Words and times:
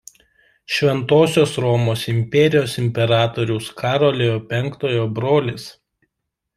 Šventosios 0.75 1.53
Romos 1.65 2.05
imperijos 2.13 2.75
imperatoriaus 2.85 3.71
Karolio 3.83 4.43
V 4.87 5.07
brolis. 5.21 5.71